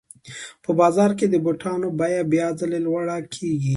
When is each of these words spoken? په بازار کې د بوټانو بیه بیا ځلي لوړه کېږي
په 0.63 0.71
بازار 0.79 1.11
کې 1.19 1.25
د 1.29 1.35
بوټانو 1.45 1.87
بیه 1.99 2.21
بیا 2.33 2.47
ځلي 2.59 2.79
لوړه 2.85 3.17
کېږي 3.35 3.69